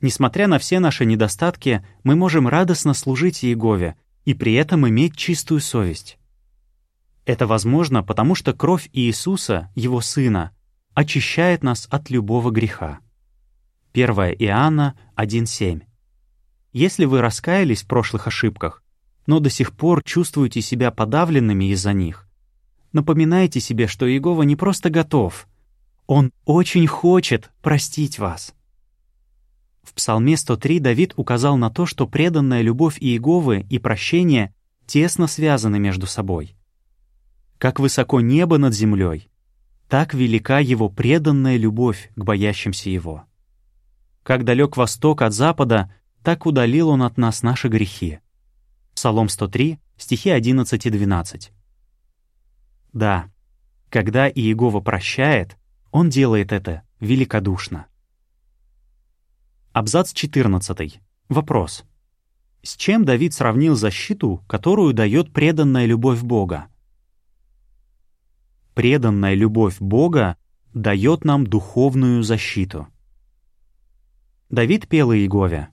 Несмотря 0.00 0.48
на 0.48 0.58
все 0.58 0.80
наши 0.80 1.06
недостатки, 1.06 1.86
мы 2.02 2.16
можем 2.16 2.48
радостно 2.48 2.92
служить 2.92 3.44
Иегове 3.44 3.96
и 4.24 4.34
при 4.34 4.54
этом 4.54 4.86
иметь 4.88 5.16
чистую 5.16 5.60
совесть. 5.60 6.18
Это 7.24 7.46
возможно, 7.46 8.02
потому 8.02 8.34
что 8.34 8.52
кровь 8.52 8.88
Иисуса, 8.92 9.70
Его 9.74 10.00
Сына, 10.00 10.50
очищает 10.94 11.62
нас 11.62 11.86
от 11.90 12.10
любого 12.10 12.50
греха. 12.50 12.98
1 13.94 14.08
Иоанна 14.38 14.98
1.7. 15.16 15.82
Если 16.72 17.04
вы 17.04 17.20
раскаялись 17.20 17.82
в 17.82 17.86
прошлых 17.86 18.26
ошибках, 18.26 18.82
но 19.26 19.38
до 19.38 19.50
сих 19.50 19.72
пор 19.72 20.02
чувствуете 20.02 20.60
себя 20.62 20.90
подавленными 20.90 21.70
из-за 21.72 21.92
них, 21.92 22.28
напоминайте 22.92 23.60
себе, 23.60 23.86
что 23.86 24.10
Иегова 24.10 24.42
не 24.42 24.56
просто 24.56 24.90
готов, 24.90 25.46
Он 26.06 26.32
очень 26.44 26.86
хочет 26.88 27.52
простить 27.62 28.18
вас. 28.18 28.54
В 29.84 29.94
Псалме 29.94 30.36
103 30.36 30.80
Давид 30.80 31.12
указал 31.16 31.56
на 31.56 31.70
то, 31.70 31.86
что 31.86 32.08
преданная 32.08 32.62
любовь 32.62 32.96
Иеговы 33.00 33.66
и 33.68 33.78
прощение 33.78 34.54
тесно 34.86 35.26
связаны 35.28 35.78
между 35.78 36.06
собой. 36.06 36.56
Как 37.62 37.78
высоко 37.78 38.20
небо 38.20 38.58
над 38.58 38.74
землей, 38.74 39.30
так 39.88 40.14
велика 40.14 40.58
его 40.58 40.88
преданная 40.88 41.56
любовь 41.56 42.10
к 42.16 42.24
боящимся 42.24 42.90
его. 42.90 43.24
Как 44.24 44.42
далек 44.44 44.76
восток 44.76 45.22
от 45.22 45.32
запада, 45.32 45.94
так 46.24 46.44
удалил 46.44 46.88
он 46.88 47.04
от 47.04 47.18
нас 47.18 47.44
наши 47.44 47.68
грехи. 47.68 48.18
Псалом 48.96 49.28
103, 49.28 49.78
стихи 49.96 50.30
11 50.30 50.86
и 50.86 50.90
12. 50.90 51.52
Да, 52.92 53.30
Когда 53.90 54.28
Иегова 54.28 54.80
прощает, 54.80 55.56
Он 55.92 56.10
делает 56.10 56.50
это 56.50 56.82
великодушно. 56.98 57.86
Абзац 59.72 60.12
14. 60.12 61.00
Вопрос. 61.28 61.84
С 62.64 62.74
чем 62.74 63.04
Давид 63.04 63.34
сравнил 63.34 63.76
защиту, 63.76 64.42
которую 64.48 64.94
дает 64.94 65.32
преданная 65.32 65.86
любовь 65.86 66.22
Бога? 66.22 66.66
Преданная 68.74 69.34
любовь 69.34 69.78
Бога 69.80 70.36
дает 70.72 71.24
нам 71.24 71.46
духовную 71.46 72.22
защиту. 72.22 72.88
Давид 74.48 74.88
пел 74.88 75.12
Иегове. 75.12 75.68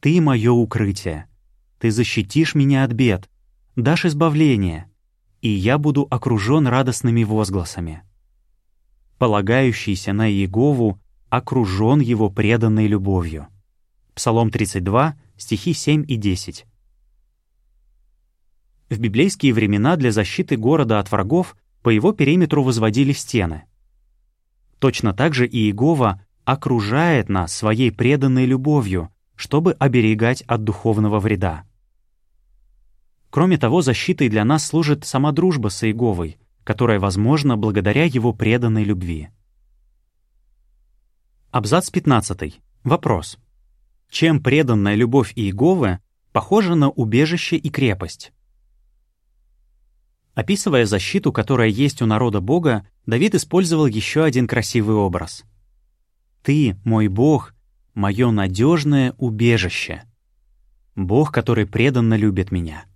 «Ты— 0.00 0.20
мое 0.22 0.52
укрытие. 0.52 1.26
Ты 1.78 1.90
защитишь 1.90 2.54
меня 2.54 2.84
от 2.84 2.92
бед, 2.92 3.30
дашь 3.76 4.06
избавление, 4.06 4.90
и 5.40 5.48
я 5.48 5.78
буду 5.78 6.06
окружен 6.10 6.66
радостными 6.66 7.24
возгласами». 7.24 8.02
Полагающийся 9.18 10.12
на 10.12 10.30
Иегову 10.30 10.98
окружен 11.28 12.00
его 12.00 12.30
преданной 12.30 12.86
любовью. 12.86 13.48
Псалом 14.14 14.50
32, 14.50 15.14
стихи 15.36 15.72
7 15.72 16.04
и 16.08 16.16
10. 16.16 16.66
В 18.90 18.98
библейские 18.98 19.54
времена 19.54 19.96
для 19.96 20.10
защиты 20.10 20.56
города 20.56 20.98
от 20.98 21.10
врагов 21.10 21.56
по 21.82 21.88
его 21.88 22.12
периметру 22.12 22.62
возводили 22.62 23.12
стены. 23.12 23.64
Точно 24.78 25.12
так 25.14 25.34
же 25.34 25.46
Иегова 25.46 26.24
окружает 26.44 27.28
нас 27.28 27.52
своей 27.54 27.92
преданной 27.92 28.46
любовью, 28.46 29.12
чтобы 29.36 29.72
оберегать 29.72 30.42
от 30.42 30.64
духовного 30.64 31.20
вреда. 31.20 31.64
Кроме 33.30 33.58
того, 33.58 33.80
защитой 33.80 34.28
для 34.28 34.44
нас 34.44 34.66
служит 34.66 35.04
сама 35.04 35.32
дружба 35.32 35.68
с 35.68 35.84
Иеговой, 35.84 36.38
которая 36.64 36.98
возможна 36.98 37.56
благодаря 37.56 38.04
его 38.04 38.32
преданной 38.32 38.84
любви. 38.84 39.28
Абзац 41.50 41.90
15. 41.90 42.60
Вопрос. 42.84 43.38
Чем 44.08 44.42
преданная 44.42 44.94
любовь 44.94 45.32
Иеговы 45.36 46.00
похожа 46.32 46.74
на 46.74 46.90
убежище 46.90 47.56
и 47.56 47.70
крепость? 47.70 48.32
Описывая 50.40 50.86
защиту, 50.86 51.32
которая 51.34 51.68
есть 51.68 52.00
у 52.00 52.06
народа 52.06 52.40
Бога, 52.40 52.86
Давид 53.04 53.34
использовал 53.34 53.84
еще 53.84 54.24
один 54.24 54.46
красивый 54.46 54.96
образ. 54.96 55.44
«Ты, 56.42 56.78
мой 56.82 57.08
Бог, 57.08 57.52
мое 57.92 58.30
надежное 58.30 59.12
убежище. 59.18 60.04
Бог, 60.96 61.30
который 61.30 61.66
преданно 61.66 62.14
любит 62.14 62.52
меня». 62.52 62.86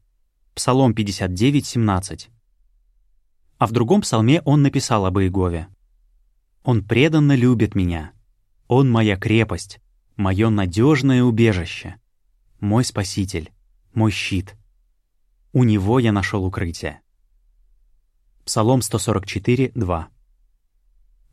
Псалом 0.54 0.94
59, 0.94 1.66
17. 1.66 2.30
А 3.58 3.66
в 3.66 3.72
другом 3.72 4.00
псалме 4.00 4.40
он 4.46 4.62
написал 4.62 5.04
об 5.04 5.18
Иегове. 5.18 5.68
«Он 6.62 6.82
преданно 6.82 7.34
любит 7.36 7.74
меня. 7.74 8.12
Он 8.68 8.90
моя 8.90 9.18
крепость, 9.18 9.82
мое 10.16 10.48
надежное 10.48 11.22
убежище, 11.22 11.96
мой 12.60 12.86
спаситель, 12.86 13.52
мой 13.92 14.12
щит. 14.12 14.56
У 15.52 15.62
него 15.64 15.98
я 15.98 16.10
нашел 16.10 16.42
укрытие». 16.42 17.03
Псалом 18.44 18.82
144, 18.82 19.72
2. 19.74 20.08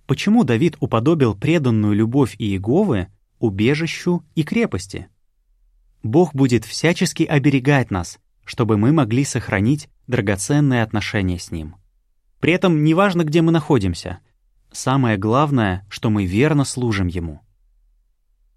Почему 0.06 0.46
Давид 0.46 0.78
уподобил 0.80 1.36
преданную 1.36 1.94
любовь 1.94 2.38
Иеговы 2.40 3.10
убежищу 3.38 4.24
и 4.34 4.44
крепости? 4.44 5.10
Бог 6.04 6.34
будет 6.34 6.64
всячески 6.64 7.24
оберегать 7.24 7.92
нас, 7.92 8.18
чтобы 8.46 8.78
мы 8.78 8.94
могли 8.94 9.26
сохранить 9.26 9.90
драгоценные 10.08 10.84
отношения 10.84 11.38
с 11.38 11.52
Ним. 11.52 11.76
При 12.40 12.54
этом 12.54 12.82
неважно, 12.82 13.26
где 13.26 13.42
мы 13.42 13.52
находимся, 13.52 14.20
самое 14.72 15.18
главное, 15.18 15.86
что 15.90 16.10
мы 16.10 16.26
верно 16.26 16.64
служим 16.64 17.08
Ему. 17.08 17.42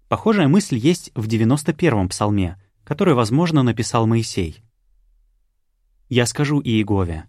Похожая 0.07 0.47
мысль 0.47 0.77
есть 0.77 1.11
в 1.13 1.27
91-м 1.27 2.07
псалме, 2.07 2.57
который, 2.85 3.15
возможно, 3.15 3.63
написал 3.63 4.07
Моисей. 4.07 4.63
«Я 6.07 6.25
скажу 6.25 6.61
Иегове, 6.61 7.25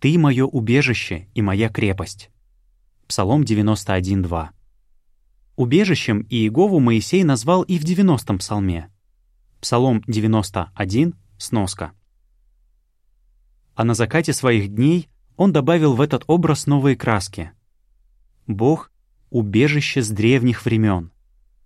«Ты— 0.00 0.18
мое 0.18 0.46
убежище 0.46 1.28
и 1.34 1.42
моя 1.42 1.68
крепость». 1.68 2.30
Псалом 3.06 3.42
91.2. 3.42 4.50
Убежищем 5.56 6.26
Иегову 6.30 6.78
Моисей 6.78 7.24
назвал 7.24 7.62
и 7.62 7.78
в 7.78 7.84
90-м 7.84 8.38
псалме. 8.38 8.90
Псалом 9.60 10.04
91, 10.06 11.14
сноска. 11.36 11.92
А 13.74 13.84
на 13.84 13.94
закате 13.94 14.32
своих 14.32 14.72
дней 14.72 15.08
он 15.36 15.52
добавил 15.52 15.94
в 15.94 16.00
этот 16.00 16.22
образ 16.26 16.66
новые 16.66 16.96
краски. 16.96 17.52
Бог— 18.46 18.92
убежище 19.30 20.02
с 20.02 20.10
древних 20.10 20.64
времен. 20.64 21.12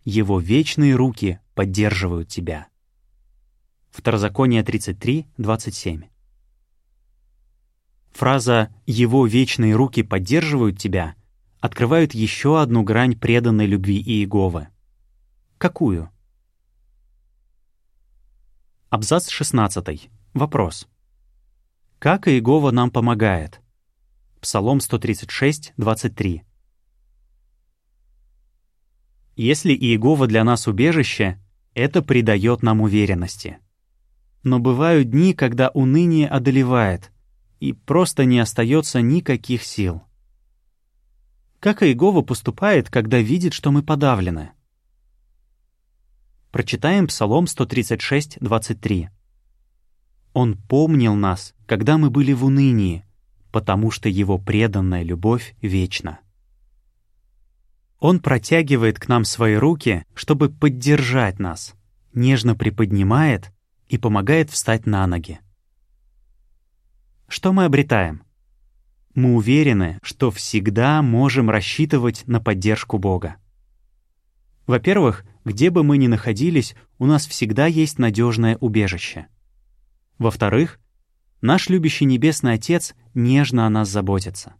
Его 0.05 0.41
вечные 0.41 0.95
руки 0.95 1.39
поддерживают 1.55 2.29
тебя. 2.29 2.69
Второзаконие 3.91 4.63
33, 4.63 5.27
27. 5.37 6.12
Фраза 8.13 8.73
«Его 8.87 9.27
вечные 9.27 9.75
руки 9.75 10.03
поддерживают 10.03 10.79
тебя» 10.79 11.15
открывают 11.63 12.13
еще 12.13 12.61
одну 12.61 12.83
грань 12.83 13.17
преданной 13.17 13.67
любви 13.67 14.03
Иеговы. 14.03 14.67
Какую? 15.59 16.11
Абзац 18.91 19.29
16. 19.29 20.11
Вопрос. 20.35 20.89
Как 22.01 22.27
Иегова 22.27 22.73
нам 22.73 22.91
помогает? 22.91 23.61
Псалом 24.41 24.81
136, 24.81 25.73
23. 25.77 26.43
Если 29.37 29.73
Иегова 29.73 30.27
для 30.27 30.43
нас 30.43 30.67
убежище, 30.67 31.41
это 31.75 32.03
придает 32.03 32.65
нам 32.65 32.81
уверенности. 32.81 33.61
Но 34.43 34.59
бывают 34.59 35.11
дни, 35.11 35.33
когда 35.33 35.69
уныние 35.69 36.27
одолевает, 36.27 37.13
и 37.63 37.73
просто 37.73 38.25
не 38.25 38.41
остается 38.41 39.01
никаких 39.01 39.63
сил. 39.63 40.03
Как 41.61 41.85
Иегова 41.85 42.23
поступает, 42.23 42.91
когда 42.91 43.21
видит, 43.21 43.53
что 43.53 43.71
мы 43.71 43.85
подавлены? 43.85 44.51
Прочитаем 46.51 47.07
Псалом 47.07 47.47
136, 47.47 48.39
23. 48.41 49.11
«Он 50.33 50.57
помнил 50.57 51.15
нас, 51.15 51.55
когда 51.67 51.99
мы 51.99 52.11
были 52.11 52.33
в 52.33 52.45
унынии, 52.45 53.05
потому 53.53 53.93
что 53.93 54.09
Его 54.09 54.39
преданная 54.39 55.05
любовь 55.05 55.55
вечна». 55.63 56.19
Он 58.01 58.19
протягивает 58.19 58.99
к 58.99 59.07
нам 59.07 59.25
свои 59.25 59.55
руки, 59.55 60.05
чтобы 60.15 60.51
поддержать 60.51 61.39
нас, 61.39 61.75
нежно 62.13 62.57
приподнимает 62.57 63.53
и 63.87 63.99
помогает 63.99 64.51
встать 64.51 64.85
на 64.85 65.07
ноги. 65.07 65.39
Что 67.33 67.55
мы 67.55 67.65
обретаем? 67.65 68.25
Мы 69.15 69.37
уверены, 69.37 69.99
что 70.03 70.31
всегда 70.31 71.01
можем 71.01 71.49
рассчитывать 71.49 72.25
на 72.27 72.43
поддержку 72.43 72.99
Бога. 72.99 73.37
Во-первых, 74.67 75.25
где 75.43 75.71
бы 75.71 75.83
мы 75.83 75.97
ни 75.97 76.09
находились, 76.09 76.75
у 76.99 77.07
нас 77.07 77.27
всегда 77.27 77.65
есть 77.65 77.99
надежное 77.99 78.59
убежище. 78.59 79.29
Во-вторых, 80.19 80.79
наш 81.41 81.71
любящий 81.71 82.05
Небесный 82.05 82.53
Отец 82.53 82.95
нежно 83.15 83.67
о 83.67 83.71
нас 83.71 83.89
заботится. 83.89 84.53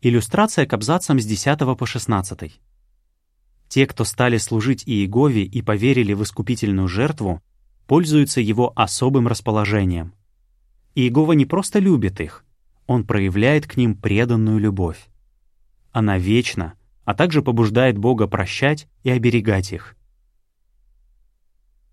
Иллюстрация 0.00 0.64
к 0.64 0.72
абзацам 0.72 1.20
с 1.20 1.26
10 1.26 1.76
по 1.76 1.84
16. 1.84 2.58
Те, 3.68 3.86
кто 3.86 4.04
стали 4.04 4.38
служить 4.38 4.84
Иегове 4.86 5.42
и 5.42 5.60
поверили 5.60 6.14
в 6.14 6.22
искупительную 6.22 6.88
жертву, 6.88 7.42
пользуются 7.86 8.40
его 8.40 8.72
особым 8.74 9.28
расположением— 9.28 10.14
Иегова 10.94 11.32
не 11.32 11.46
просто 11.46 11.78
любит 11.78 12.20
их, 12.20 12.44
он 12.86 13.06
проявляет 13.06 13.66
к 13.66 13.76
ним 13.76 13.94
преданную 13.94 14.58
любовь. 14.58 15.08
Она 15.92 16.18
вечна, 16.18 16.74
а 17.04 17.14
также 17.14 17.42
побуждает 17.42 17.96
Бога 17.98 18.26
прощать 18.26 18.88
и 19.02 19.10
оберегать 19.10 19.72
их. 19.72 19.96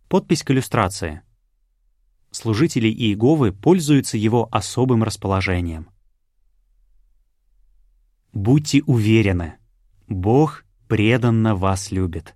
Подпись 0.10 0.44
к 0.44 0.52
иллюстрации. 0.52 1.22
Служители 2.32 2.88
Иеговы 2.88 3.52
пользуются 3.52 4.18
его 4.18 4.48
особым 4.52 5.04
расположением. 5.04 5.90
Будьте 8.34 8.84
уверены, 8.84 9.58
Бог 10.08 10.64
преданно 10.88 11.56
вас 11.56 11.92
любит. 11.92 12.36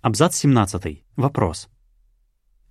Абзац 0.00 0.36
17. 0.36 1.04
Вопрос. 1.16 1.68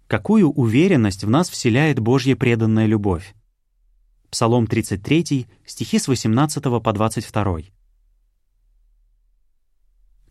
Какую 0.09 0.49
уверенность 0.49 1.23
в 1.23 1.29
нас 1.29 1.51
вселяет 1.51 1.99
Божья 1.99 2.35
преданная 2.35 2.87
любовь? 2.87 3.35
Псалом 4.31 4.65
33, 4.65 5.45
стихи 5.67 5.99
с 5.99 6.07
18 6.07 6.63
по 6.63 6.93
22. 6.93 7.57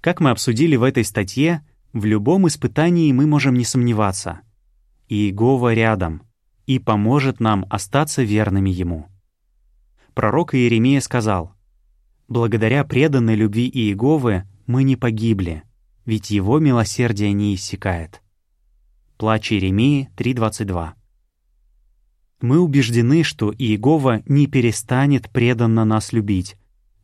Как 0.00 0.18
мы 0.18 0.30
обсудили 0.30 0.74
в 0.74 0.82
этой 0.82 1.04
статье, 1.04 1.64
в 1.92 2.04
любом 2.06 2.48
испытании 2.48 3.12
мы 3.12 3.28
можем 3.28 3.54
не 3.54 3.64
сомневаться. 3.64 4.40
Иегова 5.08 5.72
рядом, 5.72 6.22
и 6.66 6.80
поможет 6.80 7.38
нам 7.38 7.64
остаться 7.70 8.24
верными 8.24 8.70
Ему. 8.70 9.06
Пророк 10.12 10.56
Иеремия 10.56 11.00
сказал, 11.00 11.54
«Благодаря 12.26 12.82
преданной 12.82 13.36
любви 13.36 13.70
Иеговы 13.72 14.42
мы 14.66 14.82
не 14.82 14.96
погибли, 14.96 15.62
ведь 16.04 16.30
Его 16.30 16.58
милосердие 16.58 17.32
не 17.32 17.54
иссякает». 17.54 18.22
Плач 19.18 19.50
Иеремии 19.50 20.10
3.22 20.16 20.92
Мы 22.40 22.60
убеждены, 22.60 23.24
что 23.24 23.50
Иегова 23.50 24.22
не 24.26 24.46
перестанет 24.46 25.28
преданно 25.30 25.84
нас 25.84 26.12
любить, 26.12 26.56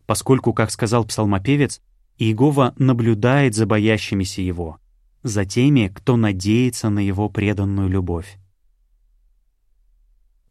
поскольку, 0.06 0.52
как 0.52 0.70
сказал 0.70 1.04
псалмопевец, 1.04 1.82
Иегова 2.18 2.72
наблюдает 2.78 3.56
за 3.56 3.66
боящимися 3.66 4.42
Его, 4.42 4.78
за 5.24 5.44
теми, 5.44 5.90
кто 5.92 6.16
надеется 6.16 6.88
на 6.88 7.00
Его 7.00 7.28
преданную 7.28 7.88
любовь. 7.88 8.38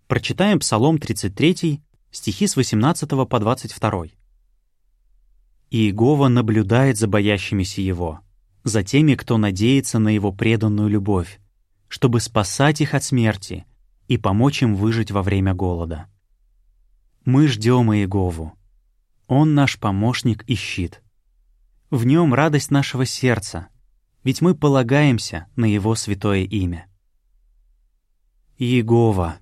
Прочитаем 0.07 0.59
Псалом 0.59 0.97
33, 0.97 1.81
стихи 2.11 2.45
с 2.45 2.57
18 2.57 3.09
по 3.09 3.39
22. 3.39 4.07
«Иегова 5.71 6.27
наблюдает 6.27 6.97
за 6.97 7.07
боящимися 7.07 7.79
Его, 7.79 8.19
за 8.65 8.83
теми, 8.83 9.15
кто 9.15 9.37
надеется 9.37 9.97
на 9.99 10.09
Его 10.09 10.33
преданную 10.33 10.89
любовь, 10.89 11.39
чтобы 11.93 12.21
спасать 12.21 12.81
их 12.81 12.95
от 12.95 13.03
смерти 13.03 13.67
и 14.07 14.17
помочь 14.17 14.63
им 14.63 14.75
выжить 14.75 15.11
во 15.11 15.21
время 15.21 15.53
голода. 15.53 16.07
Мы 17.23 17.47
ждем 17.47 17.93
Иегову. 17.93 18.57
Он 19.27 19.53
наш 19.53 19.79
помощник 19.79 20.43
и 20.49 20.55
щит. 20.55 21.03
В 21.91 22.03
нем 22.07 22.33
радость 22.33 22.71
нашего 22.71 23.05
сердца, 23.05 23.67
ведь 24.23 24.41
мы 24.41 24.55
полагаемся 24.55 25.45
на 25.55 25.65
Его 25.65 25.93
святое 25.93 26.45
имя. 26.45 26.87
Иегова, 28.57 29.37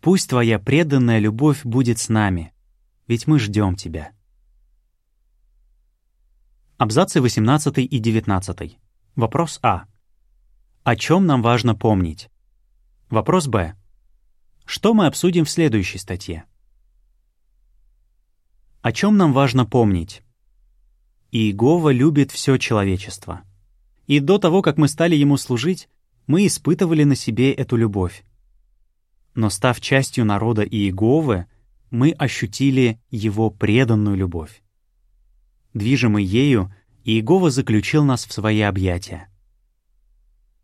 Пусть 0.00 0.30
Твоя 0.30 0.60
преданная 0.60 1.18
любовь 1.18 1.64
будет 1.64 1.98
с 1.98 2.08
нами, 2.08 2.54
ведь 3.08 3.26
мы 3.26 3.40
ждем 3.40 3.74
Тебя. 3.74 4.12
Абзацы 6.78 7.20
18 7.20 7.78
и 7.78 7.98
19. 7.98 8.78
Вопрос 9.16 9.58
А. 9.64 9.86
О 10.84 10.96
чем 10.96 11.26
нам 11.26 11.42
важно 11.42 11.74
помнить? 11.74 12.30
Вопрос 13.10 13.46
Б. 13.46 13.74
Что 14.64 14.94
мы 14.94 15.06
обсудим 15.06 15.44
в 15.44 15.50
следующей 15.50 15.98
статье? 15.98 16.44
О 18.80 18.92
чем 18.92 19.16
нам 19.16 19.32
важно 19.32 19.64
помнить? 19.64 20.22
Иегова 21.30 21.92
любит 21.92 22.30
все 22.30 22.56
человечество. 22.58 23.42
И 24.06 24.20
до 24.20 24.38
того, 24.38 24.62
как 24.62 24.76
мы 24.76 24.88
стали 24.88 25.14
Ему 25.14 25.36
служить, 25.36 25.88
мы 26.26 26.46
испытывали 26.46 27.04
на 27.04 27.14
себе 27.14 27.52
эту 27.52 27.76
любовь 27.76 28.24
но 29.34 29.50
став 29.50 29.80
частью 29.80 30.24
народа 30.24 30.62
Иеговы, 30.62 31.46
мы 31.90 32.10
ощутили 32.12 33.00
его 33.10 33.50
преданную 33.50 34.16
любовь. 34.16 34.62
Движимый 35.74 36.24
ею, 36.24 36.74
Иегова 37.04 37.50
заключил 37.50 38.04
нас 38.04 38.26
в 38.26 38.32
свои 38.32 38.60
объятия. 38.60 39.28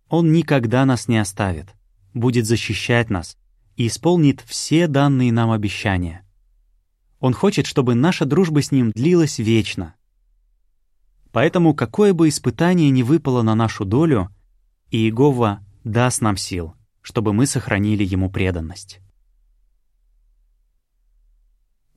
Он 0.08 0.32
никогда 0.32 0.86
нас 0.86 1.08
не 1.08 1.18
оставит, 1.18 1.74
будет 2.14 2.46
защищать 2.46 3.10
нас 3.10 3.36
и 3.76 3.86
исполнит 3.86 4.40
все 4.40 4.86
данные 4.86 5.32
нам 5.32 5.50
обещания. 5.50 6.24
Он 7.20 7.34
хочет, 7.34 7.66
чтобы 7.66 7.94
наша 7.94 8.24
дружба 8.24 8.62
с 8.62 8.72
ним 8.72 8.90
длилась 8.92 9.38
вечно. 9.38 9.94
Поэтому, 11.30 11.74
какое 11.74 12.14
бы 12.14 12.28
испытание 12.28 12.90
ни 12.90 13.02
выпало 13.02 13.42
на 13.42 13.54
нашу 13.54 13.84
долю, 13.84 14.30
Иегова 14.90 15.64
даст 15.84 16.22
нам 16.22 16.36
сил, 16.36 16.74
чтобы 17.02 17.32
мы 17.34 17.46
сохранили 17.46 18.04
ему 18.04 18.30
преданность. 18.30 19.00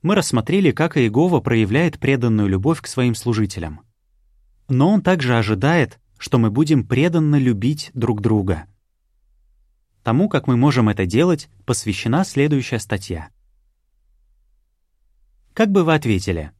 Мы 0.02 0.16
рассмотрели, 0.16 0.72
как 0.72 0.98
Иегова 0.98 1.40
проявляет 1.40 1.98
преданную 1.98 2.48
любовь 2.48 2.80
к 2.82 2.88
своим 2.88 3.14
служителям. 3.14 3.82
Но 4.68 4.90
он 4.90 5.00
также 5.00 5.38
ожидает, 5.38 6.00
что 6.22 6.38
мы 6.38 6.52
будем 6.52 6.86
преданно 6.86 7.34
любить 7.34 7.90
друг 7.94 8.20
друга. 8.20 8.68
Тому, 10.04 10.28
как 10.28 10.46
мы 10.46 10.56
можем 10.56 10.88
это 10.88 11.04
делать, 11.04 11.50
посвящена 11.66 12.22
следующая 12.22 12.78
статья. 12.78 13.30
Как 15.52 15.72
бы 15.72 15.82
вы 15.82 15.96
ответили? 15.96 16.52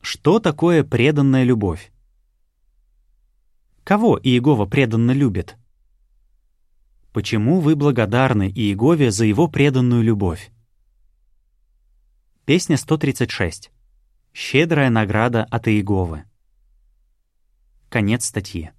Что 0.00 0.40
такое 0.40 0.82
преданная 0.82 1.44
любовь? 1.44 1.92
Кого 3.84 4.18
Иегова 4.20 4.66
преданно 4.66 5.12
любит? 5.12 5.56
Почему 7.12 7.60
вы 7.60 7.76
благодарны 7.76 8.50
Иегове 8.50 9.12
за 9.12 9.24
его 9.24 9.46
преданную 9.46 10.02
любовь? 10.02 10.50
Песня 12.44 12.76
136. 12.76 13.70
Щедрая 14.32 14.90
награда 14.90 15.44
от 15.44 15.68
Иеговы. 15.68 16.24
Конец 17.94 18.24
статьи. 18.24 18.72